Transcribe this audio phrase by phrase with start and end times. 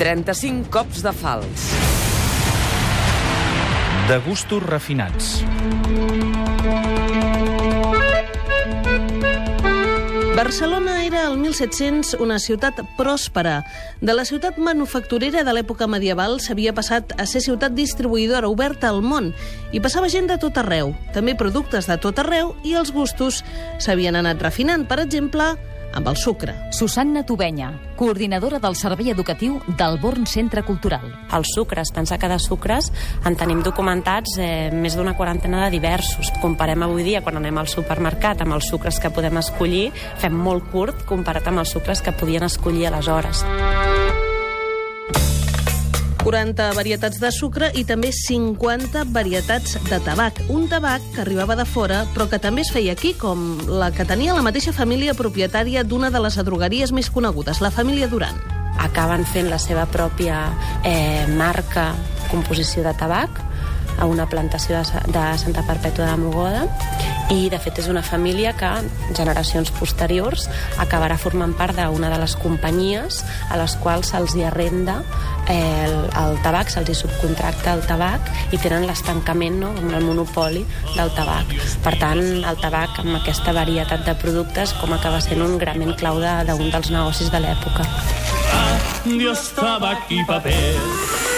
[0.00, 1.64] 35 cops de fals.
[4.08, 5.42] De gustos refinats.
[10.34, 13.58] Barcelona era el 1700 una ciutat pròspera.
[14.00, 19.02] De la ciutat manufacturera de l'època medieval s'havia passat a ser ciutat distribuïdora oberta al
[19.04, 19.34] món
[19.76, 23.44] i passava gent de tot arreu, també productes de tot arreu i els gustos
[23.76, 25.58] s'havien anat refinant, per exemple,
[25.94, 26.54] amb el sucre.
[26.72, 31.06] Susanna Tubenya, coordinadora del Servei Educatiu del Born Centre Cultural.
[31.36, 32.90] Els sucres, pensar que de sucres
[33.24, 36.32] en tenim documentats eh, més d'una quarantena de diversos.
[36.40, 39.88] Comparem avui dia, quan anem al supermercat, amb els sucres que podem escollir,
[40.20, 43.44] fem molt curt comparat amb els sucres que podien escollir aleshores.
[46.24, 50.42] 40 varietats de sucre i també 50 varietats de tabac.
[50.52, 54.04] Un tabac que arribava de fora, però que també es feia aquí, com la que
[54.04, 58.36] tenia la mateixa família propietària d'una de les adrogueries més conegudes, la família Duran.
[58.80, 60.42] Acaben fent la seva pròpia
[60.84, 61.90] eh, marca,
[62.30, 63.40] composició de tabac,
[63.98, 66.68] a una plantació de, de Santa Perpètua de Mogoda
[67.30, 68.68] i de fet és una família que
[69.16, 70.48] generacions posteriors
[70.82, 75.00] acabarà formant part d'una de les companyies a les quals se'ls hi arrenda
[75.46, 80.06] eh, el, el tabac, se'ls hi subcontracta el tabac i tenen l'estancament, no?, amb el
[80.06, 80.64] monopoli
[80.96, 81.54] del tabac.
[81.84, 86.18] Per tant, el tabac amb aquesta varietat de productes com acaba sent un grament clau
[86.20, 87.86] d'un de, dels negocis de l'època.
[89.06, 91.29] Dios, tabac i paper.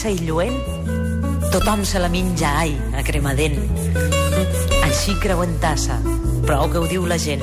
[0.00, 0.54] Espessa i lluent,
[1.52, 3.58] tothom se la menja, ai, a cremadent.
[4.86, 5.98] Així creu en tassa,
[6.46, 7.42] prou que ho diu la gent,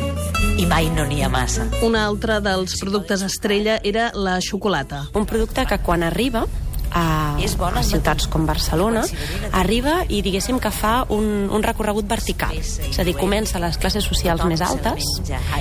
[0.58, 1.68] i mai no n'hi ha massa.
[1.86, 5.06] Un altre dels productes estrella era la xocolata.
[5.14, 6.48] Un producte que quan arriba
[6.90, 9.06] a, a ciutats com Barcelona,
[9.54, 12.58] arriba i diguéssim que fa un, un recorregut vertical.
[12.58, 15.20] És a dir, comença a les classes socials més altes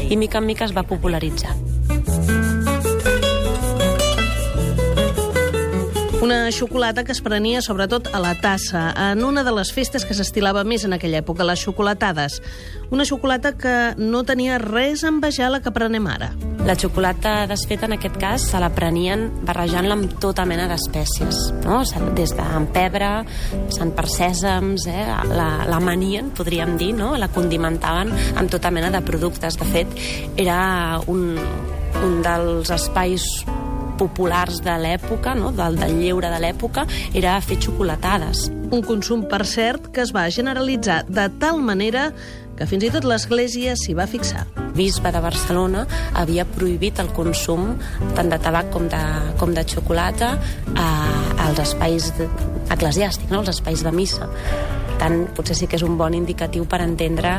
[0.09, 1.59] i mica en mica es va popularitzar.
[6.23, 10.15] Una xocolata que es prenia sobretot a la tassa, en una de les festes que
[10.17, 12.39] s'estilava més en aquella època, les xocolatades.
[12.89, 16.31] Una xocolata que no tenia res a envejar la que prenem ara.
[16.65, 21.83] La xocolata desfeta, en aquest cas, se la prenien barrejant-la amb tota mena d'espècies, no?
[22.17, 23.11] des d'en pebre,
[23.69, 25.05] passant per sèsams, eh?
[25.37, 27.13] la, la manien, podríem dir, no?
[27.21, 29.61] la condimentaven amb tota mena de productes.
[29.61, 29.95] De fet,
[30.41, 30.59] era
[31.13, 31.37] un,
[32.01, 33.29] un dels espais
[33.99, 35.53] populars de l'època, no?
[35.57, 38.49] del, del lleure de l'època, era fer xocolatades.
[38.71, 42.11] Un consum, per cert, que es va generalitzar de tal manera
[42.57, 44.47] que fins i tot l'Església s'hi va fixar.
[44.77, 47.79] bisbe de Barcelona havia prohibit el consum
[48.17, 49.03] tant de tabac com de,
[49.41, 50.35] com de xocolata
[50.77, 50.89] a,
[51.47, 52.13] als espais
[52.71, 53.41] eclesiàstics, no?
[53.41, 54.29] als espais de missa.
[55.01, 57.39] Tant, potser sí que és un bon indicatiu per entendre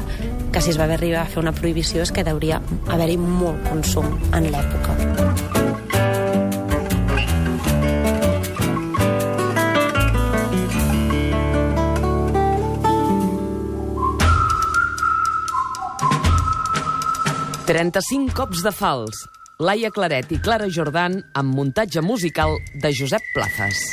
[0.54, 4.18] que si es va arribar a fer una prohibició és que hauria haver-hi molt consum
[4.34, 5.37] en l'època.
[17.68, 19.26] Trenta-cinc cops de fals.
[19.60, 23.84] Laia Claret i Clara Jordan amb muntatge musical de Josep Plazas.